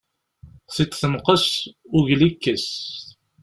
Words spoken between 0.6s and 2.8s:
Tiṭ tenqes, ugel ikkes.